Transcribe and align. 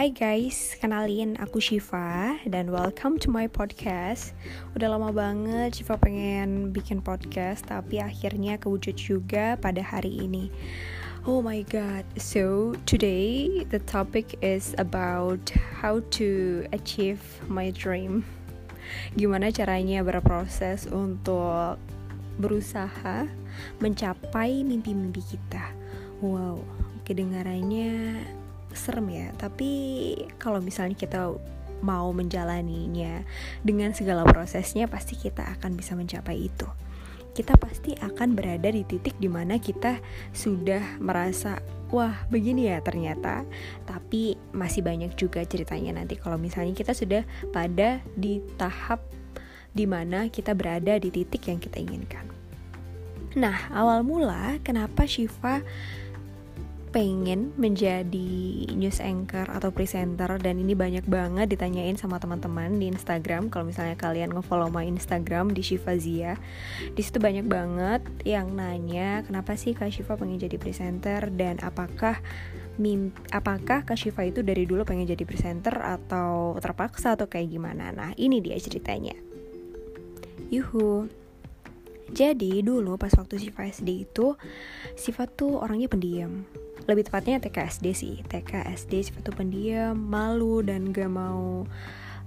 Hai 0.00 0.16
guys, 0.16 0.80
kenalin 0.80 1.36
aku 1.36 1.60
Shiva 1.60 2.40
dan 2.48 2.72
welcome 2.72 3.20
to 3.20 3.28
my 3.28 3.44
podcast. 3.44 4.32
Udah 4.72 4.96
lama 4.96 5.12
banget 5.12 5.76
Shiva 5.76 6.00
pengen 6.00 6.72
bikin 6.72 7.04
podcast 7.04 7.68
tapi 7.68 8.00
akhirnya 8.00 8.56
kewujud 8.56 8.96
juga 8.96 9.60
pada 9.60 9.84
hari 9.84 10.24
ini. 10.24 10.48
Oh 11.28 11.44
my 11.44 11.60
god. 11.68 12.08
So, 12.16 12.72
today 12.88 13.60
the 13.68 13.76
topic 13.84 14.40
is 14.40 14.72
about 14.80 15.52
how 15.84 16.00
to 16.16 16.64
achieve 16.72 17.20
my 17.52 17.68
dream. 17.68 18.24
Gimana 19.20 19.52
caranya 19.52 20.00
berproses 20.00 20.88
untuk 20.88 21.76
berusaha 22.40 23.28
mencapai 23.84 24.64
mimpi-mimpi 24.64 25.20
kita. 25.28 25.76
Wow, 26.24 26.64
kedengarannya 27.04 28.39
serem 28.74 29.06
ya. 29.10 29.28
Tapi 29.36 29.70
kalau 30.38 30.62
misalnya 30.62 30.96
kita 30.96 31.32
mau 31.80 32.12
menjalaninya 32.12 33.24
dengan 33.64 33.96
segala 33.96 34.28
prosesnya 34.28 34.84
pasti 34.86 35.16
kita 35.16 35.44
akan 35.58 35.76
bisa 35.76 35.96
mencapai 35.96 36.48
itu. 36.48 36.68
Kita 37.30 37.56
pasti 37.56 37.94
akan 37.96 38.36
berada 38.36 38.68
di 38.68 38.82
titik 38.84 39.16
di 39.16 39.30
mana 39.30 39.56
kita 39.56 40.02
sudah 40.34 41.00
merasa 41.00 41.62
wah 41.88 42.26
begini 42.28 42.68
ya 42.68 42.82
ternyata. 42.84 43.46
Tapi 43.86 44.36
masih 44.52 44.84
banyak 44.84 45.14
juga 45.16 45.40
ceritanya 45.46 46.02
nanti. 46.02 46.18
Kalau 46.18 46.36
misalnya 46.36 46.74
kita 46.74 46.92
sudah 46.92 47.22
pada 47.54 48.02
di 48.18 48.42
tahap 48.58 49.00
di 49.70 49.86
mana 49.86 50.26
kita 50.26 50.52
berada 50.52 50.98
di 50.98 51.08
titik 51.14 51.46
yang 51.46 51.62
kita 51.62 51.78
inginkan. 51.78 52.26
Nah 53.38 53.70
awal 53.70 54.02
mula 54.02 54.58
kenapa 54.66 55.06
Shiva 55.06 55.62
pengen 56.90 57.54
menjadi 57.54 58.66
news 58.74 58.98
anchor 58.98 59.46
atau 59.46 59.70
presenter 59.70 60.26
dan 60.42 60.58
ini 60.58 60.74
banyak 60.74 61.06
banget 61.06 61.46
ditanyain 61.46 61.94
sama 61.94 62.18
teman-teman 62.18 62.82
di 62.82 62.90
Instagram. 62.90 63.46
Kalau 63.46 63.70
misalnya 63.70 63.94
kalian 63.94 64.34
ngefollow 64.34 64.74
my 64.74 64.82
Instagram 64.82 65.54
di 65.54 65.62
Shiva 65.62 65.94
Zia 65.94 66.34
di 66.90 67.02
situ 67.02 67.22
banyak 67.22 67.46
banget 67.46 68.02
yang 68.26 68.58
nanya 68.58 69.22
kenapa 69.22 69.54
sih 69.54 69.70
Kak 69.70 69.94
Shiva 69.94 70.18
pengen 70.18 70.42
jadi 70.42 70.58
presenter 70.58 71.30
dan 71.30 71.62
apakah 71.62 72.18
mimpi, 72.82 73.14
apakah 73.30 73.86
Kak 73.86 73.94
Shiva 73.94 74.26
itu 74.26 74.42
dari 74.42 74.66
dulu 74.66 74.82
pengen 74.82 75.06
jadi 75.06 75.22
presenter 75.22 75.78
atau 75.78 76.58
terpaksa 76.58 77.14
atau 77.14 77.30
kayak 77.30 77.54
gimana? 77.54 77.94
Nah 77.94 78.10
ini 78.18 78.42
dia 78.42 78.58
ceritanya. 78.58 79.14
Yuhu. 80.50 81.06
Jadi 82.10 82.58
dulu 82.66 82.98
pas 82.98 83.14
waktu 83.14 83.38
Siva 83.38 83.70
SD 83.70 84.10
itu 84.10 84.34
Siva 84.98 85.30
tuh 85.30 85.62
orangnya 85.62 85.86
pendiam 85.86 86.42
lebih 86.88 87.08
tepatnya 87.08 87.42
TKSD 87.42 87.86
sih. 87.92 88.14
TKSD 88.24 89.10
sifat 89.10 89.22
tuh 89.26 89.36
pendiam 89.36 89.96
malu 89.96 90.64
dan 90.64 90.92
gak 90.94 91.10
mau 91.10 91.66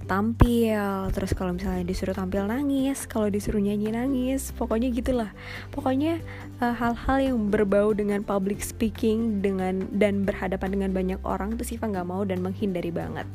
tampil. 0.05 1.09
Terus 1.15 1.31
kalau 1.31 1.55
misalnya 1.55 1.87
disuruh 1.87 2.11
tampil 2.11 2.43
nangis 2.45 3.07
kalau 3.07 3.31
disuruh 3.31 3.63
nyanyi 3.63 3.95
nangis 3.95 4.51
pokoknya 4.53 4.91
gitulah. 4.91 5.31
Pokoknya 5.71 6.19
eh, 6.59 6.73
hal-hal 6.75 7.17
uh, 7.19 7.23
yang 7.23 7.37
berbau 7.49 7.95
dengan 7.95 8.21
public 8.21 8.59
speaking 8.59 9.39
dengan 9.39 9.87
dan 9.95 10.27
berhadapan 10.27 10.69
dengan 10.75 10.91
banyak 10.91 11.19
orang 11.23 11.55
tuh 11.55 11.65
Siva 11.65 11.87
nggak 11.87 12.07
mau 12.07 12.27
dan 12.27 12.43
menghindari 12.43 12.91
banget. 12.91 13.25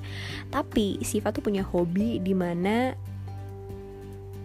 Tapi 0.53 1.01
Siva 1.01 1.33
tuh 1.33 1.43
punya 1.43 1.65
hobi 1.65 2.21
di 2.21 2.37
mana 2.37 2.93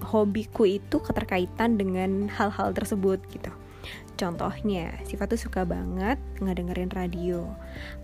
hobiku 0.03 0.67
itu 0.67 0.99
keterkaitan 0.99 1.79
dengan 1.79 2.27
hal-hal 2.27 2.75
tersebut 2.75 3.23
gitu 3.31 3.51
Contohnya, 4.13 4.93
Siva 5.09 5.25
tuh 5.25 5.41
suka 5.41 5.65
banget 5.65 6.21
ngedengerin 6.37 6.93
radio. 6.93 7.49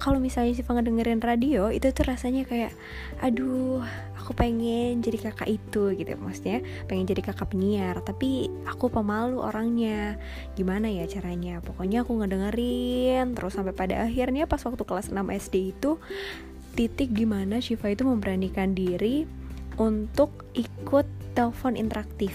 Kalau 0.01 0.17
misalnya 0.17 0.57
Siva 0.57 0.73
ngedengerin 0.73 1.21
radio, 1.21 1.69
itu 1.69 1.93
tuh 1.93 2.09
rasanya 2.09 2.49
kayak, 2.49 2.73
aduh, 3.21 3.85
aku 4.17 4.33
pengen 4.33 5.05
jadi 5.05 5.29
kakak 5.29 5.45
itu 5.45 5.93
gitu. 5.93 6.17
Maksudnya 6.17 6.65
pengen 6.89 7.05
jadi 7.05 7.21
kakak 7.21 7.53
penyiar, 7.53 8.01
tapi 8.01 8.49
aku 8.65 8.89
pemalu 8.89 9.37
orangnya. 9.37 10.17
Gimana 10.57 10.89
ya 10.89 11.05
caranya? 11.05 11.61
Pokoknya 11.61 12.01
aku 12.01 12.17
ngedengerin, 12.17 13.37
terus 13.37 13.53
sampai 13.53 13.77
pada 13.77 14.01
akhirnya 14.01 14.49
pas 14.49 14.65
waktu 14.65 14.81
kelas 14.81 15.13
6 15.13 15.29
SD 15.29 15.77
itu, 15.77 16.01
titik 16.73 17.13
di 17.13 17.29
mana 17.29 17.61
Siva 17.61 17.93
itu 17.93 18.01
memberanikan 18.01 18.73
diri 18.73 19.29
untuk 19.77 20.49
ikut 20.57 21.05
telepon 21.37 21.77
interaktif 21.77 22.33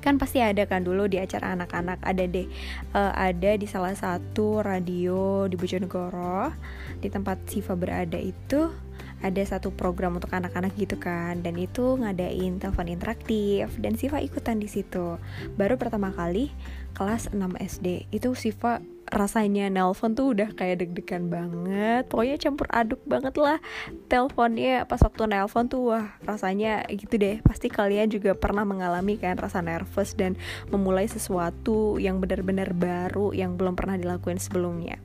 kan 0.00 0.16
pasti 0.16 0.40
ada 0.40 0.64
kan 0.64 0.82
dulu 0.82 1.06
di 1.06 1.20
acara 1.20 1.52
anak-anak. 1.54 2.00
Ada 2.00 2.24
deh 2.26 2.48
uh, 2.96 3.12
ada 3.14 3.56
di 3.56 3.66
salah 3.68 3.94
satu 3.94 4.64
radio 4.64 5.46
di 5.46 5.54
Bojonegoro 5.54 6.50
di 6.98 7.08
tempat 7.08 7.44
Siva 7.48 7.76
berada 7.76 8.16
itu 8.16 8.90
ada 9.20 9.42
satu 9.44 9.68
program 9.68 10.16
untuk 10.16 10.32
anak-anak 10.32 10.72
gitu 10.80 10.96
kan. 10.96 11.44
Dan 11.44 11.60
itu 11.60 12.00
ngadain 12.00 12.56
telepon 12.56 12.88
interaktif. 12.88 13.68
Dan 13.76 13.94
Siva 14.00 14.18
ikutan 14.24 14.56
di 14.56 14.68
situ. 14.68 15.20
Baru 15.54 15.76
pertama 15.76 16.08
kali 16.10 16.48
kelas 16.94 17.32
6 17.32 17.38
SD 17.58 18.10
itu 18.10 18.28
Siva 18.36 18.82
rasanya 19.10 19.66
nelpon 19.66 20.14
tuh 20.14 20.32
udah 20.32 20.54
kayak 20.54 20.86
deg-degan 20.86 21.26
banget. 21.26 22.06
Pokoknya 22.06 22.38
campur 22.38 22.70
aduk 22.70 23.02
banget 23.04 23.34
lah 23.34 23.58
teleponnya 24.06 24.86
pas 24.86 25.02
waktu 25.02 25.26
nelpon 25.26 25.66
tuh 25.66 25.94
wah 25.94 26.06
rasanya 26.22 26.86
gitu 26.94 27.18
deh. 27.18 27.42
Pasti 27.42 27.66
kalian 27.66 28.06
juga 28.08 28.38
pernah 28.38 28.62
mengalami 28.62 29.18
kan 29.18 29.34
rasa 29.34 29.58
nervous 29.60 30.14
dan 30.14 30.38
memulai 30.70 31.10
sesuatu 31.10 31.98
yang 31.98 32.22
benar-benar 32.22 32.70
baru 32.70 33.34
yang 33.34 33.58
belum 33.58 33.74
pernah 33.74 33.98
dilakuin 33.98 34.38
sebelumnya. 34.38 35.02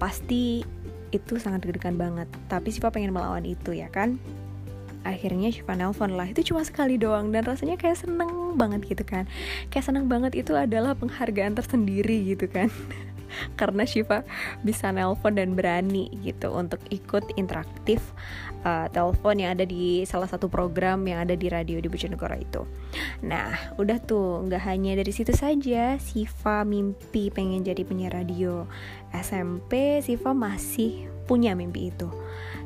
Pasti 0.00 0.64
itu 1.12 1.36
sangat 1.36 1.68
deg-degan 1.68 2.00
banget. 2.00 2.28
Tapi 2.48 2.72
Siva 2.72 2.88
pengen 2.88 3.12
melawan 3.12 3.44
itu 3.44 3.76
ya 3.76 3.92
kan 3.92 4.16
akhirnya 5.02 5.52
Shiva 5.52 5.74
nelpon 5.76 6.14
lah. 6.14 6.30
Itu 6.30 6.52
cuma 6.52 6.62
sekali 6.66 6.98
doang 6.98 7.30
dan 7.30 7.46
rasanya 7.46 7.78
kayak 7.78 8.02
seneng 8.02 8.56
banget 8.58 8.86
gitu 8.86 9.04
kan. 9.06 9.28
Kayak 9.68 9.86
seneng 9.92 10.06
banget 10.10 10.34
itu 10.38 10.54
adalah 10.54 10.96
penghargaan 10.98 11.54
tersendiri 11.58 12.34
gitu 12.34 12.46
kan. 12.50 12.68
Karena 13.60 13.88
Shiva 13.88 14.24
bisa 14.60 14.92
nelpon 14.92 15.36
dan 15.36 15.56
berani 15.56 16.12
gitu 16.20 16.52
untuk 16.52 16.80
ikut 16.92 17.32
interaktif 17.40 18.00
uh, 18.64 18.86
telepon 18.90 19.38
yang 19.38 19.54
ada 19.54 19.66
di 19.66 20.06
salah 20.08 20.26
satu 20.26 20.46
program 20.46 21.04
yang 21.06 21.22
ada 21.22 21.34
di 21.38 21.46
radio 21.50 21.78
di 21.78 21.88
Bojonegoro 21.90 22.36
itu. 22.38 22.62
Nah, 23.26 23.74
udah 23.78 23.98
tuh 24.02 24.46
nggak 24.48 24.62
hanya 24.66 24.98
dari 24.98 25.12
situ 25.14 25.34
saja, 25.34 25.98
Shiva 25.98 26.66
mimpi 26.66 27.28
pengen 27.28 27.62
jadi 27.62 27.82
penyiar 27.84 28.14
radio. 28.16 28.66
SMP 29.12 30.00
Shiva 30.00 30.32
masih 30.32 31.12
punya 31.28 31.54
mimpi 31.54 31.88
itu 31.94 32.10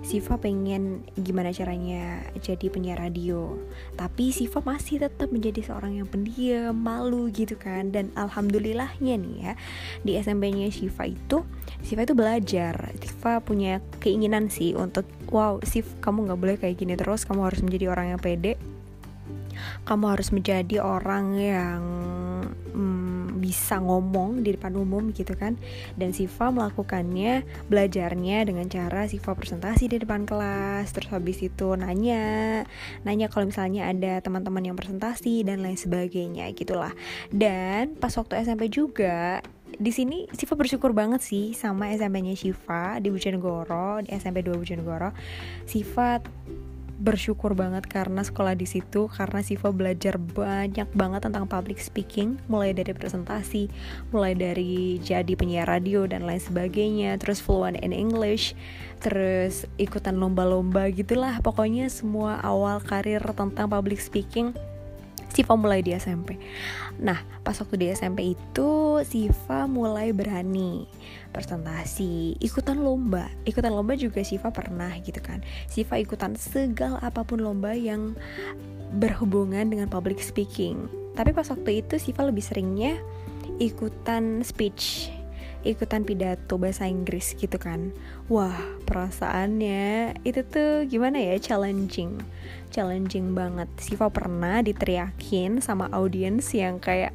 Siva 0.00 0.38
pengen 0.38 1.02
gimana 1.18 1.50
caranya 1.50 2.22
jadi 2.40 2.70
penyiar 2.70 3.02
radio 3.02 3.58
tapi 3.98 4.30
Siva 4.32 4.62
masih 4.62 5.02
tetap 5.02 5.28
menjadi 5.34 5.66
seorang 5.66 5.98
yang 5.98 6.08
pendiam 6.08 6.72
malu 6.72 7.28
gitu 7.30 7.58
kan 7.58 7.90
dan 7.92 8.14
alhamdulillahnya 8.14 9.14
nih 9.18 9.36
ya 9.42 9.52
di 10.06 10.12
SMP-nya 10.16 10.70
Siva 10.72 11.10
itu 11.10 11.42
Siva 11.84 12.04
itu 12.06 12.14
belajar. 12.16 12.94
Siva 13.02 13.40
punya 13.40 13.82
keinginan 14.00 14.48
sih 14.48 14.72
untuk 14.76 15.04
wow 15.28 15.58
Siv 15.62 15.86
kamu 16.00 16.30
nggak 16.30 16.40
boleh 16.40 16.56
kayak 16.60 16.76
gini 16.80 16.94
terus. 16.94 17.28
Kamu 17.28 17.44
harus 17.44 17.60
menjadi 17.60 17.92
orang 17.92 18.16
yang 18.16 18.20
pede. 18.20 18.54
Kamu 19.88 20.04
harus 20.12 20.30
menjadi 20.36 20.84
orang 20.84 21.26
yang 21.38 21.82
hmm, 22.76 23.40
bisa 23.40 23.78
ngomong 23.78 24.42
di 24.42 24.52
depan 24.52 24.74
umum 24.74 25.14
gitu 25.14 25.32
kan. 25.38 25.54
Dan 25.94 26.10
Siva 26.10 26.50
melakukannya 26.50 27.46
belajarnya 27.70 28.44
dengan 28.48 28.66
cara 28.66 29.06
Siva 29.06 29.32
presentasi 29.32 29.86
di 29.86 29.96
depan 30.02 30.26
kelas. 30.26 30.90
Terus 30.92 31.08
habis 31.12 31.38
itu 31.40 31.72
nanya 31.78 32.64
nanya 33.06 33.30
kalau 33.30 33.48
misalnya 33.48 33.88
ada 33.88 34.20
teman-teman 34.20 34.66
yang 34.66 34.76
presentasi 34.76 35.46
dan 35.46 35.62
lain 35.62 35.78
sebagainya 35.78 36.50
gitulah. 36.52 36.92
Dan 37.30 37.96
pas 37.96 38.12
waktu 38.18 38.42
SMP 38.42 38.68
juga 38.68 39.40
di 39.76 39.92
sini 39.92 40.24
Siva 40.32 40.54
bersyukur 40.56 40.96
banget 40.96 41.20
sih 41.20 41.52
sama 41.52 41.92
SMP-nya 41.92 42.38
Siva 42.38 42.96
di 43.02 43.12
Bojonegoro 43.12 44.00
di 44.00 44.14
SMP 44.14 44.40
2 44.40 44.56
Bojonegoro. 44.56 45.10
Siva 45.68 46.22
bersyukur 46.96 47.52
banget 47.52 47.84
karena 47.84 48.24
sekolah 48.24 48.56
di 48.56 48.64
situ 48.64 49.12
karena 49.12 49.44
Siva 49.44 49.68
belajar 49.68 50.16
banyak 50.16 50.88
banget 50.96 51.28
tentang 51.28 51.44
public 51.44 51.76
speaking 51.76 52.40
mulai 52.48 52.72
dari 52.72 52.96
presentasi 52.96 53.68
mulai 54.16 54.32
dari 54.32 54.96
jadi 55.04 55.28
penyiar 55.36 55.68
radio 55.68 56.08
dan 56.08 56.24
lain 56.24 56.40
sebagainya 56.40 57.20
terus 57.20 57.44
fluent 57.44 57.76
in 57.84 57.92
English 57.92 58.56
terus 59.04 59.68
ikutan 59.76 60.16
lomba-lomba 60.16 60.88
gitulah. 60.88 61.36
Pokoknya 61.44 61.92
semua 61.92 62.40
awal 62.40 62.80
karir 62.80 63.20
tentang 63.36 63.68
public 63.68 64.00
speaking 64.00 64.56
Siva 65.36 65.52
mulai 65.52 65.84
di 65.84 65.92
SMP. 65.92 66.40
Nah, 66.96 67.20
pas 67.44 67.52
waktu 67.52 67.76
di 67.76 67.86
SMP 67.92 68.32
itu 68.32 69.04
Siva 69.04 69.68
mulai 69.68 70.16
berani 70.16 70.88
presentasi, 71.28 72.40
ikutan 72.40 72.80
lomba. 72.80 73.28
Ikutan 73.44 73.76
lomba 73.76 73.92
juga 74.00 74.24
Siva 74.24 74.48
pernah 74.48 74.96
gitu 75.04 75.20
kan. 75.20 75.44
Siva 75.68 76.00
ikutan 76.00 76.40
segala 76.40 76.96
apa 77.04 77.20
pun 77.20 77.44
lomba 77.44 77.76
yang 77.76 78.16
berhubungan 78.96 79.68
dengan 79.68 79.92
public 79.92 80.24
speaking. 80.24 80.88
Tapi 81.12 81.36
pas 81.36 81.52
waktu 81.52 81.84
itu 81.84 82.00
Siva 82.00 82.24
lebih 82.24 82.40
seringnya 82.40 82.96
ikutan 83.60 84.40
speech 84.40 85.12
ikutan 85.66 86.06
pidato 86.06 86.54
bahasa 86.56 86.86
Inggris 86.86 87.34
gitu 87.34 87.58
kan. 87.58 87.90
Wah 88.30 88.54
perasaannya 88.86 90.14
itu 90.22 90.40
tuh 90.46 90.86
gimana 90.86 91.18
ya 91.18 91.36
challenging. 91.42 92.22
Challenging 92.70 93.34
banget. 93.34 93.66
Siva 93.82 94.06
pernah 94.08 94.62
diteriakin 94.62 95.58
sama 95.58 95.90
audiens 95.90 96.46
yang 96.54 96.78
kayak 96.78 97.12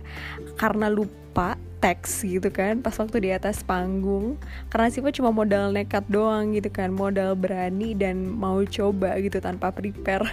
karena 0.60 0.92
lupa 0.92 1.56
teks 1.82 2.22
gitu 2.22 2.54
kan 2.54 2.84
pas 2.86 2.94
waktu 3.00 3.26
di 3.26 3.30
atas 3.32 3.64
panggung. 3.64 4.36
Karena 4.70 4.92
Siva 4.92 5.10
cuma 5.16 5.32
modal 5.32 5.72
nekat 5.72 6.06
doang 6.12 6.54
gitu 6.54 6.70
kan 6.70 6.92
modal 6.92 7.34
berani 7.40 7.96
dan 7.98 8.28
mau 8.28 8.62
coba 8.68 9.18
gitu 9.24 9.40
tanpa 9.40 9.72
prepare. 9.72 10.28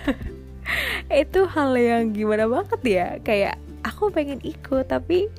Itu 1.08 1.48
hal 1.48 1.72
yang 1.80 2.12
gimana 2.12 2.44
banget 2.44 2.80
ya 2.84 3.08
kayak 3.24 3.56
aku 3.88 4.12
pengen 4.12 4.44
ikut 4.44 4.84
tapi 4.90 5.32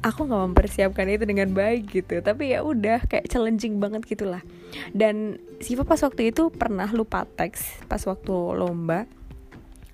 aku 0.00 0.24
nggak 0.24 0.42
mempersiapkan 0.52 1.06
itu 1.08 1.24
dengan 1.28 1.52
baik 1.52 1.92
gitu. 1.92 2.20
Tapi 2.24 2.56
ya 2.56 2.64
udah 2.64 3.04
kayak 3.04 3.28
challenging 3.28 3.78
banget 3.80 4.04
gitulah. 4.08 4.40
Dan 4.96 5.40
Siva 5.60 5.84
pas 5.84 6.00
waktu 6.00 6.32
itu 6.32 6.48
pernah 6.48 6.88
lupa 6.88 7.28
teks 7.28 7.84
pas 7.86 8.00
waktu 8.08 8.32
lomba. 8.32 9.04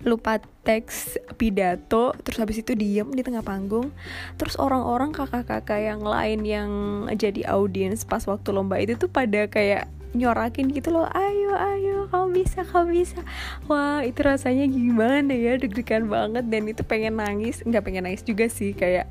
Lupa 0.06 0.38
teks 0.62 1.18
pidato 1.34 2.14
terus 2.22 2.38
habis 2.38 2.62
itu 2.62 2.78
diem 2.78 3.10
di 3.10 3.26
tengah 3.26 3.42
panggung. 3.42 3.90
Terus 4.38 4.54
orang-orang 4.54 5.10
kakak-kakak 5.10 5.82
yang 5.82 6.02
lain 6.06 6.40
yang 6.46 6.70
jadi 7.18 7.50
audiens 7.50 8.06
pas 8.06 8.22
waktu 8.30 8.54
lomba 8.54 8.78
itu 8.78 8.94
tuh 8.94 9.10
pada 9.10 9.50
kayak 9.50 9.90
nyorakin 10.14 10.70
gitu 10.70 10.94
loh. 10.94 11.10
Ayo 11.10 11.52
ayo 11.58 12.06
kamu 12.08 12.44
bisa 12.44 12.62
kamu 12.62 13.02
bisa. 13.02 13.20
Wah 13.66 14.06
itu 14.06 14.22
rasanya 14.22 14.70
gimana 14.70 15.34
ya? 15.34 15.58
Deg-degan 15.58 16.06
banget 16.06 16.46
dan 16.46 16.62
itu 16.70 16.86
pengen 16.86 17.18
nangis. 17.18 17.66
Nggak 17.66 17.82
pengen 17.82 18.06
nangis 18.06 18.22
juga 18.22 18.46
sih 18.46 18.72
kayak 18.72 19.10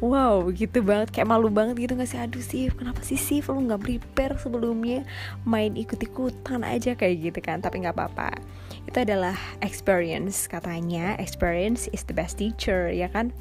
wow 0.00 0.44
gitu 0.52 0.82
banget. 0.82 1.12
Kayak 1.14 1.28
malu 1.30 1.48
banget 1.48 1.76
gitu 1.80 1.92
nggak 1.96 2.10
sih? 2.10 2.20
Aduh 2.20 2.44
sih 2.44 2.68
kenapa 2.72 3.00
sih 3.04 3.18
sih 3.18 3.40
lu 3.44 3.64
nggak 3.64 3.82
prepare 3.82 4.34
sebelumnya. 4.36 5.06
Main 5.46 5.78
ikut-ikutan 5.78 6.66
aja 6.66 6.98
kayak 6.98 7.32
gitu 7.32 7.38
kan 7.40 7.62
tapi 7.62 7.84
nggak 7.84 7.96
apa-apa. 7.96 8.36
Itu 8.84 9.02
adalah 9.02 9.36
experience 9.62 10.46
katanya. 10.46 11.16
Experience 11.16 11.88
is 11.94 12.04
the 12.04 12.14
best 12.14 12.42
teacher 12.42 12.92
ya 12.92 13.08
kan 13.08 13.32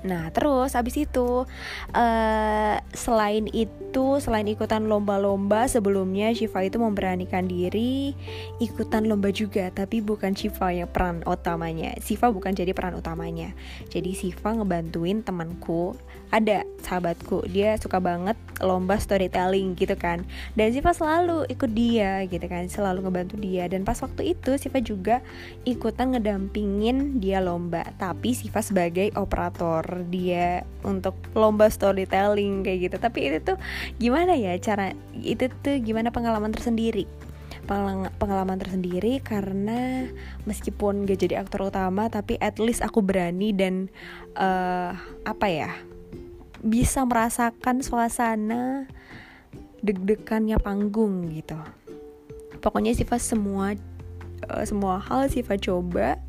Nah 0.00 0.32
terus 0.32 0.72
abis 0.72 1.04
itu 1.04 1.44
uh, 1.92 2.76
selain 2.94 3.44
itu 3.52 4.22
selain 4.22 4.46
ikutan 4.48 4.86
lomba-lomba 4.86 5.66
sebelumnya 5.66 6.30
Shiva 6.32 6.62
itu 6.64 6.78
memberanikan 6.78 7.44
diri 7.44 8.14
ikutan 8.62 9.04
lomba 9.10 9.34
juga 9.34 9.68
tapi 9.74 10.00
bukan 10.00 10.32
Shiva 10.32 10.72
yang 10.72 10.88
peran 10.88 11.20
utamanya. 11.26 11.92
Shiva 12.00 12.32
bukan 12.32 12.56
jadi 12.56 12.72
peran 12.72 12.96
utamanya. 12.96 13.52
Jadi 13.92 14.14
Shiva 14.16 14.56
ngebantuin 14.56 15.20
temanku. 15.20 15.98
Ada 16.30 16.62
sahabatku 16.78 17.50
dia 17.50 17.74
suka 17.74 17.98
banget 17.98 18.38
lomba 18.62 18.94
storytelling 19.02 19.74
gitu 19.74 19.98
kan. 19.98 20.22
Dan 20.54 20.70
Siva 20.70 20.94
selalu 20.94 21.50
ikut 21.50 21.74
dia 21.74 22.22
gitu 22.30 22.46
kan 22.46 22.70
selalu 22.70 23.10
ngebantu 23.10 23.34
dia. 23.42 23.66
Dan 23.66 23.82
pas 23.82 23.98
waktu 23.98 24.38
itu 24.38 24.54
Siva 24.54 24.78
juga 24.78 25.26
ikutan 25.66 26.14
ngedampingin 26.14 27.18
dia 27.18 27.42
lomba. 27.42 27.82
Tapi 27.98 28.30
Siva 28.30 28.62
sebagai 28.62 29.10
operator 29.18 29.89
dia 30.08 30.62
untuk 30.86 31.16
lomba 31.34 31.66
storytelling 31.68 32.62
kayak 32.62 32.90
gitu. 32.90 32.96
Tapi 32.98 33.18
itu 33.30 33.38
tuh 33.42 33.58
gimana 33.98 34.38
ya 34.38 34.54
cara 34.62 34.94
itu 35.18 35.50
tuh 35.62 35.78
gimana 35.82 36.14
pengalaman 36.14 36.54
tersendiri? 36.54 37.04
Pengalaman 38.18 38.58
tersendiri 38.58 39.22
karena 39.22 40.10
meskipun 40.42 41.06
gak 41.06 41.22
jadi 41.22 41.38
aktor 41.38 41.70
utama 41.70 42.10
tapi 42.10 42.34
at 42.42 42.58
least 42.58 42.82
aku 42.82 42.98
berani 42.98 43.54
dan 43.54 43.86
uh, 44.34 44.90
apa 45.22 45.46
ya 45.46 45.70
bisa 46.60 47.06
merasakan 47.06 47.80
suasana 47.80 48.90
deg-degannya 49.80 50.60
panggung 50.60 51.30
gitu. 51.30 51.56
Pokoknya 52.60 52.92
sifat 52.92 53.22
semua 53.22 53.78
uh, 54.48 54.64
semua 54.66 55.00
hal 55.00 55.30
sifat 55.30 55.64
coba 55.64 56.20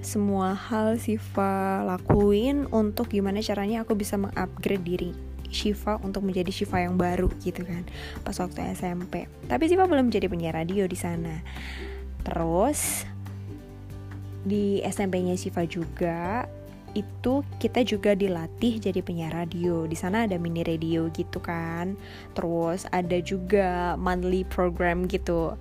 semua 0.00 0.54
hal 0.54 0.96
Siva 0.96 1.82
lakuin 1.82 2.70
untuk 2.70 3.10
gimana 3.10 3.42
caranya 3.42 3.82
aku 3.82 3.98
bisa 3.98 4.14
mengupgrade 4.14 4.84
diri 4.84 5.10
Shiva 5.48 5.96
untuk 6.04 6.22
menjadi 6.24 6.52
Shiva 6.52 6.84
yang 6.84 7.00
baru 7.00 7.32
gitu 7.42 7.64
kan 7.64 7.82
pas 8.22 8.36
waktu 8.36 8.74
SMP 8.76 9.26
tapi 9.48 9.64
Shiva 9.66 9.88
belum 9.88 10.12
jadi 10.12 10.28
penyiar 10.28 10.54
radio 10.54 10.84
di 10.84 10.98
sana 10.98 11.40
terus 12.22 13.08
di 14.46 14.80
SMP-nya 14.84 15.34
Shiva 15.34 15.66
juga 15.66 16.46
itu 16.96 17.44
kita 17.60 17.84
juga 17.84 18.16
dilatih 18.16 18.80
jadi 18.80 19.00
penyiar 19.04 19.44
radio. 19.44 19.84
Di 19.84 19.94
sana 19.94 20.24
ada 20.24 20.40
mini 20.40 20.64
radio 20.64 21.06
gitu 21.12 21.38
kan. 21.38 21.94
Terus 22.32 22.88
ada 22.90 23.18
juga 23.20 23.94
monthly 24.00 24.42
program 24.48 25.04
gitu. 25.06 25.54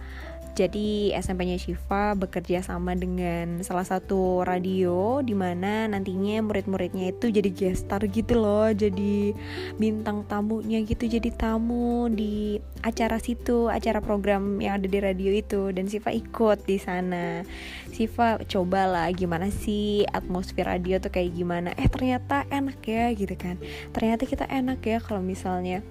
Jadi 0.57 1.13
SMP-nya 1.13 1.61
Shiva 1.61 2.17
bekerja 2.17 2.65
sama 2.65 2.97
dengan 2.97 3.61
salah 3.61 3.85
satu 3.85 4.41
radio 4.41 5.21
di 5.21 5.37
mana 5.37 5.85
nantinya 5.85 6.41
murid-muridnya 6.41 7.13
itu 7.13 7.29
jadi 7.29 7.45
gestar 7.53 8.01
gitu 8.09 8.41
loh, 8.41 8.73
jadi 8.73 9.37
bintang 9.77 10.25
tamunya 10.25 10.81
gitu, 10.81 11.05
jadi 11.05 11.29
tamu 11.29 12.09
di 12.09 12.57
acara 12.81 13.21
situ, 13.21 13.69
acara 13.69 14.01
program 14.01 14.57
yang 14.57 14.81
ada 14.81 14.89
di 14.89 14.97
radio 14.97 15.29
itu 15.29 15.69
dan 15.69 15.85
Shiva 15.85 16.09
ikut 16.09 16.65
di 16.65 16.81
sana. 16.81 17.45
Shiva 17.93 18.41
cobalah 18.49 19.13
gimana 19.13 19.53
sih 19.53 20.09
atmosfer 20.09 20.65
radio 20.65 20.97
tuh 20.97 21.13
kayak 21.13 21.37
gimana. 21.37 21.77
Eh 21.77 21.85
ternyata 21.85 22.49
enak 22.49 22.81
ya 22.81 23.13
gitu 23.13 23.37
kan. 23.37 23.61
Ternyata 23.93 24.25
kita 24.25 24.49
enak 24.49 24.81
ya 24.81 24.97
kalau 24.97 25.21
misalnya 25.21 25.85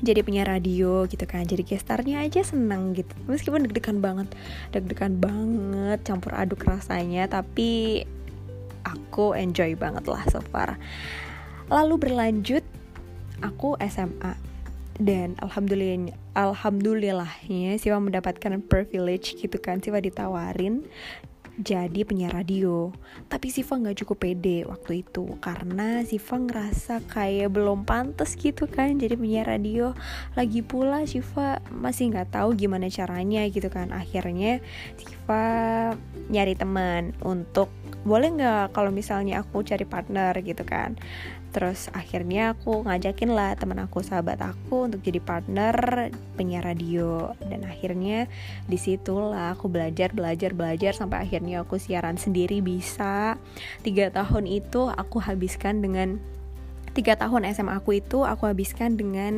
jadi 0.00 0.20
punya 0.20 0.44
radio 0.44 1.04
gitu 1.08 1.24
kan 1.24 1.44
jadi 1.44 1.64
gestarnya 1.64 2.24
aja 2.24 2.44
seneng 2.44 2.92
gitu. 2.96 3.12
Meskipun 3.28 3.64
deg-degan 3.68 4.00
banget 4.00 4.28
deg-degan 4.72 5.16
banget 5.20 6.00
campur 6.04 6.36
aduk 6.36 6.64
rasanya 6.64 7.28
tapi 7.28 8.04
aku 8.84 9.34
enjoy 9.34 9.74
banget 9.74 10.04
lah 10.06 10.22
so 10.28 10.40
far. 10.52 10.76
Lalu 11.72 11.94
berlanjut 11.98 12.62
aku 13.42 13.76
SMA 13.84 14.36
dan 14.96 15.36
alhamdulillah 15.44 16.16
alhamdulillahnya 16.32 17.76
Siwa 17.76 18.00
mendapatkan 18.00 18.64
privilege 18.64 19.36
gitu 19.36 19.60
kan 19.60 19.84
Siwa 19.84 20.00
ditawarin 20.00 20.88
jadi 21.56 22.04
penyiar 22.04 22.36
radio. 22.36 22.92
Tapi 23.32 23.48
Siva 23.48 23.80
nggak 23.80 24.04
cukup 24.04 24.28
pede 24.28 24.68
waktu 24.68 25.00
itu 25.04 25.40
karena 25.40 26.04
Siva 26.04 26.36
ngerasa 26.36 27.00
kayak 27.08 27.52
belum 27.52 27.88
pantas 27.88 28.36
gitu 28.36 28.68
kan 28.68 29.00
jadi 29.00 29.16
penyiar 29.16 29.48
radio. 29.48 29.96
Lagi 30.36 30.60
pula 30.60 31.08
Siva 31.08 31.64
masih 31.72 32.12
nggak 32.12 32.36
tahu 32.36 32.52
gimana 32.56 32.92
caranya 32.92 33.48
gitu 33.48 33.72
kan. 33.72 33.90
Akhirnya 33.90 34.60
Siva 35.00 35.44
nyari 36.28 36.54
teman 36.58 37.16
untuk 37.24 37.72
boleh 38.06 38.38
nggak 38.38 38.70
kalau 38.70 38.94
misalnya 38.94 39.42
aku 39.42 39.66
cari 39.66 39.82
partner 39.82 40.30
gitu 40.38 40.62
kan? 40.62 40.94
Terus 41.50 41.90
akhirnya 41.90 42.54
aku 42.54 42.86
ngajakin 42.86 43.34
lah 43.34 43.58
teman 43.58 43.82
aku 43.82 44.04
sahabat 44.04 44.38
aku 44.38 44.86
untuk 44.86 45.02
jadi 45.02 45.18
partner 45.18 46.08
penyiar 46.38 46.62
radio. 46.62 47.34
Dan 47.42 47.66
akhirnya 47.66 48.30
di 48.70 48.78
situlah 48.78 49.58
aku 49.58 49.66
belajar 49.66 50.14
belajar 50.14 50.54
belajar 50.54 50.94
sampai 50.94 51.26
akhirnya 51.26 51.66
aku 51.66 51.82
siaran 51.82 52.14
sendiri 52.14 52.62
bisa. 52.62 53.34
Tiga 53.82 54.14
tahun 54.14 54.46
itu 54.46 54.86
aku 54.86 55.18
habiskan 55.18 55.82
dengan 55.82 56.22
tiga 56.94 57.18
tahun 57.18 57.44
SMA 57.52 57.76
aku 57.76 57.98
itu 57.98 58.22
aku 58.24 58.48
habiskan 58.48 58.96
dengan 58.96 59.34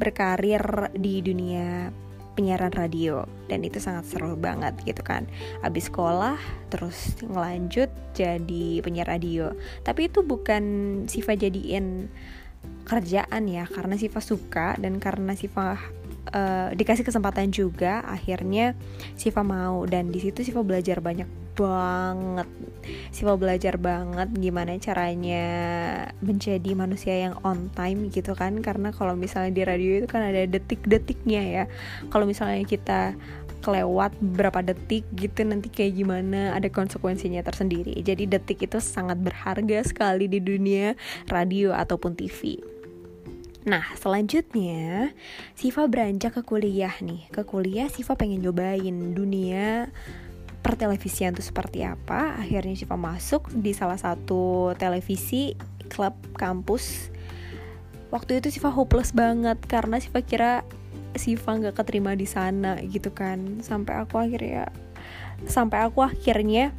berkarir 0.00 0.90
di 0.98 1.22
dunia 1.22 1.94
penyiaran 2.36 2.70
radio. 2.76 3.24
Dan 3.48 3.64
itu 3.64 3.80
sangat 3.80 4.06
seru 4.06 4.36
banget 4.36 4.76
gitu 4.84 5.00
kan. 5.00 5.24
Abis 5.64 5.88
sekolah 5.88 6.36
terus 6.68 7.16
ngelanjut 7.24 7.88
jadi 8.12 8.84
penyiar 8.84 9.08
radio. 9.08 9.56
Tapi 9.82 10.12
itu 10.12 10.20
bukan 10.20 10.64
Siva 11.08 11.32
jadiin 11.34 12.12
kerjaan 12.86 13.50
ya 13.50 13.66
karena 13.66 13.98
Siva 13.98 14.22
suka 14.22 14.78
dan 14.78 15.02
karena 15.02 15.34
Siva 15.34 15.80
uh, 16.36 16.68
dikasih 16.76 17.02
kesempatan 17.02 17.48
juga 17.48 18.04
akhirnya 18.04 18.76
Siva 19.16 19.40
mau. 19.40 19.88
Dan 19.88 20.12
di 20.12 20.20
situ 20.20 20.44
Siva 20.44 20.60
belajar 20.60 21.00
banyak 21.00 21.26
banget. 21.56 22.48
Siva 23.10 23.34
belajar 23.40 23.80
banget 23.80 24.28
gimana 24.36 24.76
caranya 24.76 25.46
menjadi 26.20 26.70
manusia 26.76 27.16
yang 27.16 27.34
on 27.42 27.72
time 27.72 28.12
gitu 28.12 28.36
kan. 28.36 28.60
Karena 28.60 28.92
kalau 28.92 29.16
misalnya 29.16 29.56
di 29.56 29.62
radio 29.64 30.04
itu 30.04 30.08
kan 30.08 30.20
ada 30.20 30.44
detik-detiknya 30.44 31.42
ya. 31.42 31.64
Kalau 32.12 32.28
misalnya 32.28 32.62
kita 32.68 33.16
kelewat 33.64 34.14
berapa 34.22 34.62
detik 34.62 35.02
gitu 35.18 35.42
nanti 35.42 35.66
kayak 35.72 35.98
gimana 35.98 36.54
ada 36.54 36.70
konsekuensinya 36.70 37.42
tersendiri. 37.42 37.98
Jadi 37.98 38.30
detik 38.30 38.62
itu 38.62 38.78
sangat 38.78 39.18
berharga 39.18 39.82
sekali 39.82 40.30
di 40.30 40.38
dunia 40.38 40.94
radio 41.26 41.74
ataupun 41.74 42.14
TV 42.14 42.75
Nah, 43.66 43.82
selanjutnya 43.98 45.10
Siva 45.58 45.90
beranjak 45.90 46.38
ke 46.38 46.42
kuliah 46.46 46.94
nih. 47.02 47.26
Ke 47.34 47.42
kuliah 47.42 47.90
Siva 47.90 48.14
pengen 48.14 48.38
nyobain 48.38 49.10
dunia 49.10 49.90
pertelevisian 50.62 51.34
itu 51.34 51.42
seperti 51.42 51.82
apa. 51.82 52.38
Akhirnya 52.38 52.78
Syifa 52.78 52.94
masuk 52.94 53.50
di 53.50 53.74
salah 53.74 53.98
satu 53.98 54.70
televisi 54.78 55.58
klub 55.90 56.14
kampus. 56.38 57.10
Waktu 58.14 58.38
itu 58.38 58.54
Siva 58.54 58.70
hopeless 58.70 59.10
banget 59.10 59.58
karena 59.66 59.98
Siva 59.98 60.22
kira 60.22 60.62
Siva 61.18 61.58
nggak 61.58 61.82
keterima 61.82 62.14
di 62.14 62.30
sana 62.30 62.78
gitu 62.86 63.10
kan. 63.10 63.66
Sampai 63.66 63.98
aku 63.98 64.22
akhirnya 64.22 64.70
sampai 65.50 65.90
aku 65.90 66.06
akhirnya 66.06 66.70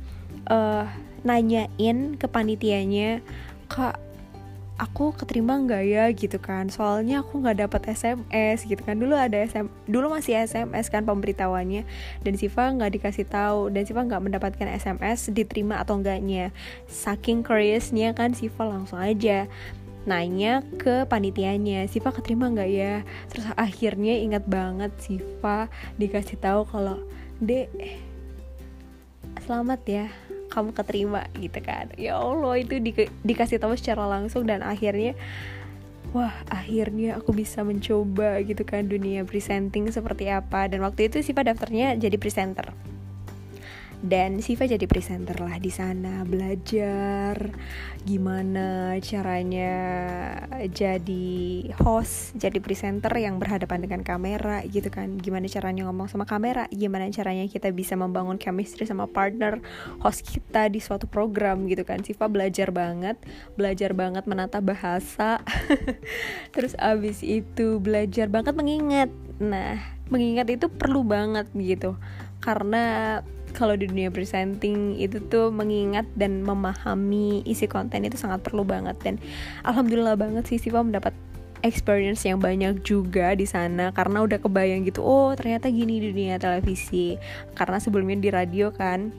uh, 0.48 0.88
nanyain 1.28 2.16
ke 2.16 2.28
panitianya 2.32 3.20
kak 3.68 4.07
aku 4.78 5.14
keterima 5.18 5.58
nggak 5.58 5.84
ya 5.90 6.06
gitu 6.14 6.38
kan. 6.38 6.70
Soalnya 6.70 7.26
aku 7.26 7.42
nggak 7.42 7.68
dapat 7.68 7.82
SMS 7.92 8.64
gitu 8.70 8.80
kan. 8.86 9.02
Dulu 9.02 9.18
ada 9.18 9.42
SM 9.42 9.66
dulu 9.90 10.14
masih 10.14 10.38
SMS 10.46 10.94
kan 10.94 11.04
pemberitahuannya. 11.04 11.84
Dan 12.22 12.34
Siva 12.38 12.70
nggak 12.70 13.02
dikasih 13.02 13.26
tahu 13.26 13.74
dan 13.74 13.84
Siva 13.90 14.06
nggak 14.06 14.24
mendapatkan 14.24 14.70
SMS 14.70 15.34
diterima 15.34 15.82
atau 15.82 15.98
enggaknya. 15.98 16.54
Saking 16.86 17.42
curiousnya 17.42 18.14
kan 18.14 18.38
Siva 18.38 18.64
langsung 18.64 19.02
aja 19.02 19.50
nanya 20.08 20.64
ke 20.80 21.04
panitianya 21.04 21.84
Siva 21.92 22.16
keterima 22.16 22.48
nggak 22.48 22.70
ya? 22.72 23.04
Terus 23.34 23.50
akhirnya 23.58 24.16
ingat 24.16 24.46
banget 24.48 24.94
Siva 25.02 25.68
dikasih 26.00 26.38
tahu 26.40 26.64
kalau 26.70 27.02
dek 27.42 27.68
selamat 29.44 29.82
ya 29.86 30.08
kamu 30.50 30.74
keterima 30.74 31.28
gitu 31.38 31.60
kan. 31.62 31.92
Ya 32.00 32.18
Allah 32.18 32.60
itu 32.60 32.80
di, 32.82 32.92
dikasih 33.24 33.62
tahu 33.62 33.76
secara 33.78 34.08
langsung 34.08 34.48
dan 34.48 34.64
akhirnya 34.64 35.14
wah 36.16 36.34
akhirnya 36.48 37.20
aku 37.20 37.36
bisa 37.36 37.62
mencoba 37.68 38.40
gitu 38.42 38.64
kan 38.64 38.88
dunia 38.88 39.28
presenting 39.28 39.88
seperti 39.92 40.32
apa. 40.32 40.68
Dan 40.72 40.82
waktu 40.84 41.12
itu 41.12 41.22
sih 41.22 41.36
daftarnya 41.36 41.96
jadi 42.00 42.18
presenter 42.18 42.74
dan 44.06 44.46
Siva 44.46 44.70
jadi 44.70 44.86
presenter 44.86 45.42
lah 45.42 45.58
di 45.58 45.74
sana 45.74 46.22
belajar 46.22 47.50
gimana 48.06 48.94
caranya 49.02 49.74
jadi 50.70 51.34
host 51.82 52.38
jadi 52.38 52.62
presenter 52.62 53.10
yang 53.18 53.42
berhadapan 53.42 53.82
dengan 53.82 54.06
kamera 54.06 54.62
gitu 54.70 54.94
kan. 54.94 55.18
Gimana 55.18 55.50
caranya 55.50 55.90
ngomong 55.90 56.14
sama 56.14 56.30
kamera 56.30 56.70
gimana 56.70 57.10
caranya 57.10 57.50
kita 57.50 57.74
bisa 57.74 57.98
membangun 57.98 58.38
chemistry 58.38 58.86
sama 58.86 59.10
partner 59.10 59.58
host 60.06 60.22
kita 60.30 60.70
di 60.70 60.78
suatu 60.78 61.10
program 61.10 61.66
gitu 61.66 61.82
kan. 61.82 62.06
Siva 62.06 62.30
belajar 62.30 62.70
banget 62.70 63.18
belajar 63.58 63.98
banget 63.98 64.30
menata 64.30 64.62
bahasa. 64.62 65.42
Terus 66.54 66.78
abis 66.78 67.26
itu 67.26 67.82
belajar 67.82 68.30
banget 68.30 68.54
mengingat. 68.54 69.10
Nah 69.42 69.82
mengingat 70.14 70.54
itu 70.54 70.70
perlu 70.70 71.02
banget 71.02 71.50
gitu. 71.58 71.98
Karena 72.40 73.20
kalau 73.58 73.74
di 73.74 73.90
dunia 73.90 74.14
presenting 74.14 74.94
itu 75.02 75.18
tuh 75.34 75.50
mengingat 75.50 76.06
dan 76.14 76.46
memahami 76.46 77.42
isi 77.42 77.66
konten 77.66 78.06
itu 78.06 78.14
sangat 78.14 78.46
perlu 78.46 78.62
banget. 78.62 78.94
Dan 79.02 79.18
alhamdulillah 79.66 80.14
banget 80.14 80.46
sih 80.46 80.62
Siva 80.62 80.86
mendapat 80.86 81.18
experience 81.66 82.22
yang 82.22 82.38
banyak 82.38 82.86
juga 82.86 83.34
di 83.34 83.50
sana. 83.50 83.90
Karena 83.90 84.22
udah 84.22 84.38
kebayang 84.38 84.86
gitu 84.86 85.02
oh 85.02 85.34
ternyata 85.34 85.74
gini 85.74 85.98
di 85.98 86.14
dunia 86.14 86.38
televisi. 86.38 87.18
Karena 87.58 87.82
sebelumnya 87.82 88.22
di 88.22 88.30
radio 88.30 88.70
kan 88.70 89.10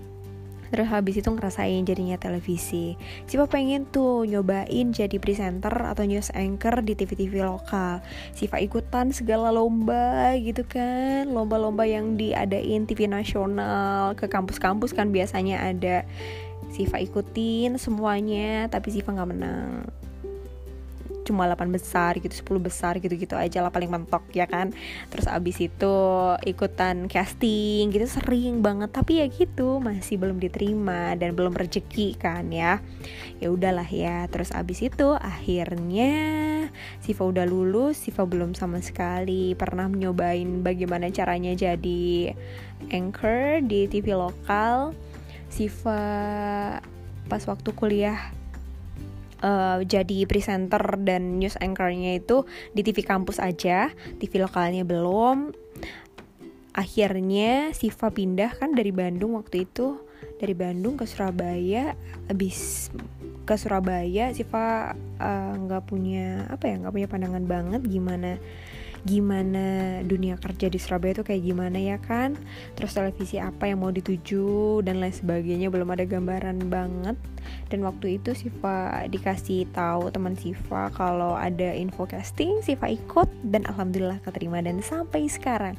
terus 0.70 0.88
habis 0.88 1.18
itu 1.18 1.28
ngerasain 1.28 1.84
jadinya 1.84 2.16
televisi. 2.16 2.94
Siva 3.28 3.50
pengen 3.50 3.88
tuh 3.88 4.24
nyobain 4.24 4.92
jadi 4.94 5.16
presenter 5.20 5.72
atau 5.72 6.04
news 6.04 6.32
anchor 6.32 6.80
di 6.84 6.94
TV-TV 6.96 7.44
lokal. 7.44 8.00
Siva 8.32 8.62
ikutan 8.62 9.10
segala 9.10 9.52
lomba 9.52 10.36
gitu 10.38 10.64
kan. 10.64 11.28
Lomba-lomba 11.28 11.84
yang 11.84 12.16
diadain 12.16 12.86
TV 12.86 13.10
nasional. 13.10 14.14
Ke 14.14 14.30
kampus-kampus 14.30 14.94
kan 14.94 15.10
biasanya 15.10 15.64
ada. 15.68 16.06
Siva 16.68 17.00
ikutin 17.00 17.80
semuanya 17.80 18.68
tapi 18.68 18.92
Siva 18.92 19.14
nggak 19.14 19.30
menang 19.30 19.88
cuma 21.28 21.44
8 21.44 21.68
besar 21.68 22.16
gitu 22.16 22.32
10 22.32 22.58
besar 22.64 22.96
gitu-gitu 22.98 23.36
aja 23.36 23.60
lah 23.60 23.68
paling 23.68 23.92
mentok 23.92 24.24
ya 24.32 24.48
kan? 24.48 24.72
Terus 25.12 25.28
abis 25.28 25.60
itu 25.60 25.96
ikutan 26.48 27.06
casting 27.06 27.92
gitu 27.92 28.08
sering 28.08 28.64
banget. 28.64 28.90
Tapi 28.90 29.20
ya 29.20 29.26
gitu 29.28 29.78
masih 29.78 30.16
belum 30.16 30.40
diterima 30.40 31.12
dan 31.20 31.36
belum 31.36 31.52
rezeki 31.52 32.16
kan 32.16 32.48
ya. 32.48 32.80
Ya 33.38 33.48
udahlah 33.52 33.86
ya. 33.86 34.24
Terus 34.32 34.50
abis 34.56 34.88
itu 34.88 35.12
akhirnya 35.14 36.16
Siva 37.04 37.24
udah 37.24 37.44
lulus 37.48 38.00
Siva 38.00 38.24
belum 38.24 38.52
sama 38.56 38.80
sekali 38.80 39.52
pernah 39.56 39.88
nyobain 39.88 40.64
bagaimana 40.64 41.08
caranya 41.12 41.52
jadi 41.52 42.32
anchor 42.88 43.60
di 43.64 43.90
TV 43.90 44.16
lokal. 44.16 44.96
Siva 45.48 46.00
pas 47.28 47.42
waktu 47.44 47.70
kuliah 47.76 48.32
uh, 49.42 49.80
jadi 49.82 50.26
presenter 50.26 50.82
dan 51.02 51.38
news 51.38 51.58
anchornya 51.58 52.18
itu 52.18 52.46
di 52.74 52.82
TV 52.82 53.02
kampus 53.02 53.38
aja, 53.38 53.92
TV 54.18 54.42
lokalnya 54.42 54.82
belum. 54.82 55.54
Akhirnya 56.74 57.74
Siva 57.74 58.14
pindah 58.14 58.54
kan 58.54 58.74
dari 58.74 58.94
Bandung 58.94 59.34
waktu 59.34 59.66
itu, 59.66 59.98
dari 60.38 60.54
Bandung 60.54 60.94
ke 60.94 61.10
Surabaya. 61.10 61.98
Abis 62.30 62.90
ke 63.42 63.54
Surabaya, 63.58 64.30
Siva 64.30 64.94
eh, 65.18 65.52
nggak 65.58 65.82
uh, 65.82 65.86
punya 65.86 66.46
apa 66.46 66.70
ya, 66.70 66.74
nggak 66.78 66.94
punya 66.94 67.08
pandangan 67.10 67.44
banget 67.48 67.82
gimana 67.88 68.38
gimana 69.06 70.00
dunia 70.02 70.38
kerja 70.38 70.66
di 70.66 70.78
Surabaya 70.80 71.20
itu 71.20 71.24
kayak 71.26 71.42
gimana 71.44 71.78
ya 71.78 71.98
kan? 71.98 72.34
Terus 72.74 72.94
televisi 72.94 73.38
apa 73.38 73.70
yang 73.70 73.82
mau 73.82 73.92
dituju 73.92 74.80
dan 74.82 74.98
lain 74.98 75.14
sebagainya. 75.14 75.68
Belum 75.68 75.90
ada 75.92 76.06
gambaran 76.06 76.66
banget. 76.66 77.16
Dan 77.68 77.84
waktu 77.84 78.20
itu 78.20 78.32
Siva 78.36 79.04
dikasih 79.08 79.68
tahu 79.72 80.12
teman 80.12 80.36
Siva 80.36 80.92
kalau 80.92 81.32
ada 81.36 81.72
info 81.72 82.04
casting 82.04 82.60
Siva 82.60 82.92
ikut 82.92 83.28
dan 83.44 83.64
alhamdulillah 83.68 84.20
keterima 84.24 84.60
dan 84.60 84.80
sampai 84.84 85.28
sekarang. 85.28 85.76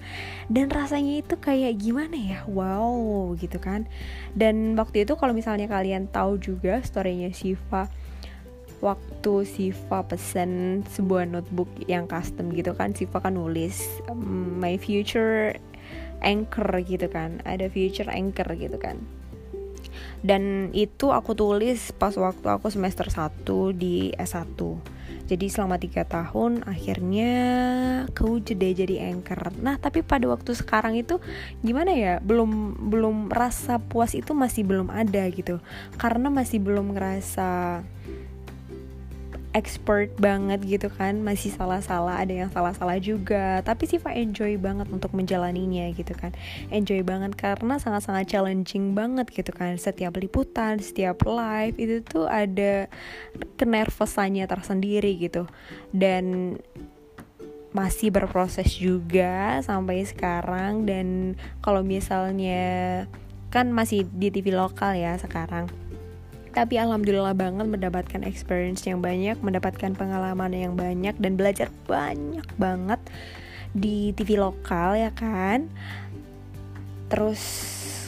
Dan 0.49 0.69
rasanya 0.69 1.21
itu 1.21 1.35
kayak 1.37 1.77
gimana 1.81 2.17
ya? 2.17 2.39
Wow 2.49 3.33
gitu 3.37 3.57
kan? 3.61 3.85
Dan 4.33 4.77
waktu 4.77 5.05
itu 5.05 5.13
kalau 5.17 5.33
misalnya 5.33 5.69
kalian 5.69 6.09
tahu 6.09 6.41
juga 6.41 6.81
storynya 6.81 7.29
Siva 7.33 7.89
waktu 8.79 9.45
Siva 9.45 10.03
pesen 10.07 10.81
sebuah 10.87 11.27
notebook 11.27 11.69
yang 11.85 12.07
custom 12.07 12.51
gitu 12.55 12.75
kan. 12.75 12.95
Siva 12.95 13.19
kan 13.19 13.35
nulis 13.35 13.83
um, 14.07 14.59
my 14.59 14.79
future 14.79 15.55
anchor 16.23 16.67
gitu 16.83 17.07
kan. 17.07 17.43
Ada 17.43 17.67
future 17.71 18.09
anchor 18.11 18.47
gitu 18.55 18.75
kan. 18.79 18.99
Dan 20.19 20.75
itu 20.75 21.15
aku 21.15 21.31
tulis 21.31 21.95
pas 21.95 22.11
waktu 22.15 22.47
aku 22.51 22.67
semester 22.67 23.07
1 23.07 23.47
di 23.75 24.11
S1 24.19 24.59
jadi 25.29 25.45
selama 25.45 25.77
tiga 25.77 26.09
tahun 26.09 26.65
akhirnya 26.65 27.33
aku 28.09 28.41
deh 28.41 28.73
jadi 28.73 29.13
anchor. 29.13 29.53
Nah 29.61 29.77
tapi 29.77 30.01
pada 30.01 30.25
waktu 30.25 30.57
sekarang 30.57 30.97
itu 30.97 31.21
gimana 31.61 31.93
ya? 31.93 32.17
Belum 32.17 32.73
belum 32.89 33.29
rasa 33.29 33.77
puas 33.77 34.17
itu 34.17 34.33
masih 34.33 34.65
belum 34.65 34.89
ada 34.89 35.29
gitu. 35.29 35.61
Karena 36.01 36.33
masih 36.33 36.57
belum 36.65 36.97
ngerasa 36.97 37.85
expert 39.59 40.15
banget 40.15 40.63
gitu 40.63 40.87
kan. 40.87 41.19
Masih 41.19 41.51
salah-salah 41.51 42.23
ada 42.23 42.31
yang 42.31 42.47
salah-salah 42.47 42.95
juga. 43.03 43.59
Tapi 43.67 43.83
Siva 43.83 44.15
enjoy 44.15 44.55
banget 44.55 44.87
untuk 44.87 45.11
menjalaninya 45.11 45.91
gitu 45.91 46.15
kan. 46.15 46.31
Enjoy 46.71 47.03
banget 47.03 47.35
karena 47.35 47.75
sangat-sangat 47.75 48.31
challenging 48.31 48.95
banget 48.95 49.27
gitu 49.35 49.51
kan. 49.51 49.75
Setiap 49.75 50.15
liputan 50.15 50.79
setiap 50.79 51.19
live 51.27 51.75
itu 51.75 51.99
tuh 52.07 52.31
ada 52.31 52.87
kenervosannya 53.59 54.47
tersendiri 54.47 55.19
gitu. 55.19 55.43
Dan 55.91 56.55
masih 57.75 58.15
berproses 58.15 58.71
juga 58.79 59.59
sampai 59.59 60.07
sekarang. 60.07 60.87
Dan 60.87 61.35
kalau 61.59 61.83
misalnya 61.83 63.03
kan 63.51 63.67
masih 63.75 64.07
di 64.07 64.31
TV 64.31 64.53
lokal 64.55 64.93
ya 64.93 65.17
sekarang 65.17 65.88
tapi 66.51 66.81
alhamdulillah 66.81 67.37
banget 67.37 67.65
mendapatkan 67.69 68.21
experience 68.25 68.83
yang 68.85 68.99
banyak 68.99 69.37
mendapatkan 69.39 69.93
pengalaman 69.93 70.51
yang 70.53 70.73
banyak 70.73 71.15
dan 71.17 71.37
belajar 71.37 71.69
banyak 71.85 72.45
banget 72.57 72.99
di 73.73 74.11
TV 74.17 74.41
lokal 74.41 74.97
ya 74.97 75.13
kan? 75.13 75.69
Terus 77.09 77.41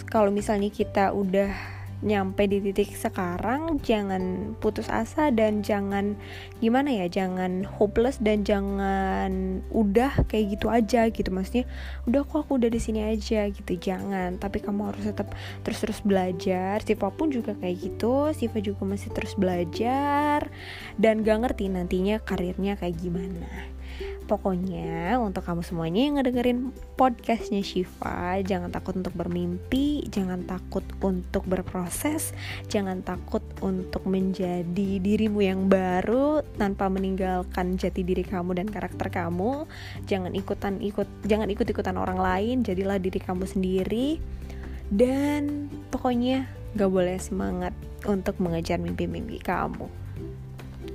kalau 0.10 0.34
misalnya 0.34 0.70
kita 0.70 1.14
udah 1.16 1.81
nyampe 2.02 2.50
di 2.50 2.58
titik 2.62 2.98
sekarang 2.98 3.78
jangan 3.86 4.54
putus 4.58 4.90
asa 4.90 5.30
dan 5.30 5.62
jangan 5.62 6.18
gimana 6.58 6.90
ya 6.90 7.06
jangan 7.06 7.66
hopeless 7.66 8.18
dan 8.18 8.42
jangan 8.42 9.62
udah 9.70 10.26
kayak 10.26 10.58
gitu 10.58 10.68
aja 10.70 11.10
gitu. 11.14 11.30
Maksudnya 11.30 11.70
udah 12.10 12.22
kok 12.26 12.46
aku 12.46 12.58
udah 12.58 12.70
di 12.74 12.82
sini 12.82 13.06
aja 13.06 13.46
gitu. 13.50 13.74
Jangan. 13.78 14.42
Tapi 14.42 14.62
kamu 14.62 14.94
harus 14.94 15.06
tetap 15.06 15.34
terus-terus 15.62 16.02
belajar. 16.02 16.82
Siva 16.82 17.14
pun 17.14 17.30
juga 17.30 17.54
kayak 17.54 17.78
gitu. 17.82 18.34
Siva 18.34 18.58
juga 18.60 18.84
masih 18.86 19.14
terus 19.14 19.38
belajar 19.38 20.50
dan 20.98 21.22
gak 21.22 21.48
ngerti 21.48 21.70
nantinya 21.70 22.18
karirnya 22.22 22.78
kayak 22.78 22.98
gimana 22.98 23.72
Pokoknya 24.32 25.20
untuk 25.20 25.44
kamu 25.44 25.60
semuanya 25.60 26.08
yang 26.08 26.16
ngedengerin 26.16 26.72
podcastnya 26.96 27.60
Shiva 27.60 28.40
Jangan 28.40 28.72
takut 28.72 28.96
untuk 28.96 29.12
bermimpi 29.12 30.08
Jangan 30.08 30.48
takut 30.48 30.88
untuk 31.04 31.44
berproses 31.44 32.32
Jangan 32.72 33.04
takut 33.04 33.44
untuk 33.60 34.08
menjadi 34.08 35.04
dirimu 35.04 35.44
yang 35.44 35.68
baru 35.68 36.48
Tanpa 36.56 36.88
meninggalkan 36.88 37.76
jati 37.76 38.08
diri 38.08 38.24
kamu 38.24 38.56
dan 38.56 38.72
karakter 38.72 39.12
kamu. 39.12 39.68
Jangan 40.08 40.32
ikutan 40.32 40.80
ikut 40.80 41.28
Jangan 41.28 41.52
ikut-ikutan 41.52 42.00
orang 42.00 42.24
lain 42.24 42.64
Jadilah 42.64 43.04
diri 43.04 43.20
kamu 43.20 43.44
sendiri. 43.44 44.16
Dan 44.88 45.68
pokoknya 45.92 46.48
gak 46.80 46.88
boleh 46.88 47.20
semangat 47.20 47.76
untuk 48.08 48.40
mengejar 48.40 48.80
mimpi-mimpi 48.80 49.44
kamu. 49.44 49.92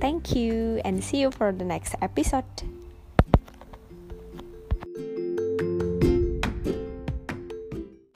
Thank 0.01 0.33
you 0.33 0.81
and 0.81 1.05
see 1.05 1.21
you 1.21 1.29
for 1.29 1.53
the 1.53 1.65
next 1.65 1.93
episode. 2.01 2.76